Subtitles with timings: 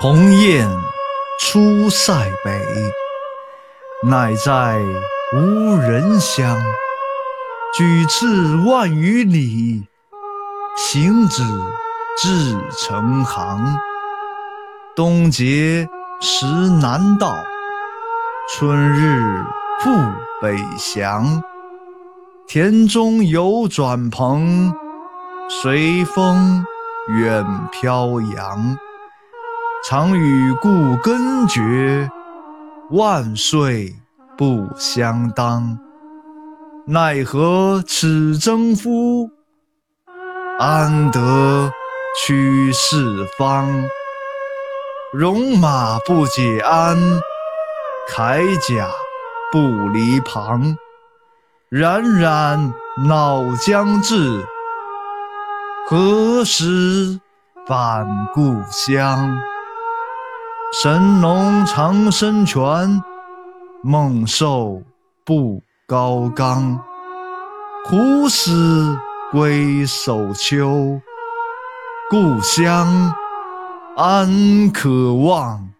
[0.00, 0.70] 鸿雁
[1.40, 2.14] 出塞
[2.44, 2.64] 北，
[4.04, 4.78] 乃在
[5.32, 6.56] 无人乡。
[7.76, 9.82] 举翅万余里，
[10.76, 11.42] 行止
[12.16, 13.76] 至成行。
[14.94, 15.88] 冬节
[16.20, 17.34] 时南到，
[18.50, 19.44] 春日
[19.80, 19.90] 复
[20.40, 21.42] 北翔。
[22.46, 24.72] 田中有转蓬，
[25.48, 26.64] 随风
[27.08, 28.78] 远飘扬。
[29.84, 32.10] 常与故根绝，
[32.90, 33.94] 万岁
[34.36, 35.78] 不相当。
[36.84, 39.30] 奈何此征夫，
[40.58, 41.70] 安得
[42.20, 43.68] 驱四方？
[45.12, 46.98] 戎马不解鞍，
[48.10, 48.90] 铠甲
[49.52, 50.76] 不离旁。
[51.70, 52.72] 冉冉
[53.06, 54.44] 脑将至，
[55.86, 57.20] 何时
[57.66, 59.38] 返故乡？
[60.70, 63.02] 神农尝生泉，
[63.82, 64.82] 猛兽
[65.24, 66.78] 不高冈。
[67.86, 68.94] 胡思
[69.32, 71.00] 归首丘，
[72.10, 73.14] 故乡
[73.96, 75.70] 安可望？